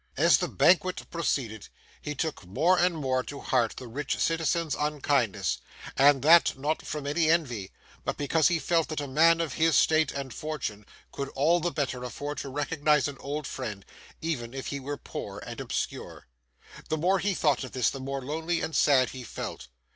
[0.17, 1.67] As the banquet proceeded,
[2.01, 5.59] he took more and more to heart the rich citizen's unkindness;
[5.95, 7.69] and that, not from any envy,
[8.03, 11.69] but because he felt that a man of his state and fortune could all the
[11.69, 13.85] better afford to recognise an old friend,
[14.21, 16.25] even if he were poor and obscure.
[16.89, 19.67] The more he thought of this, the more lonely and sad he felt.